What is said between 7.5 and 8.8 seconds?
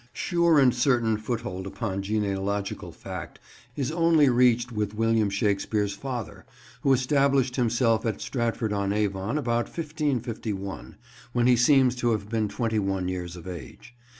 himself at Stratford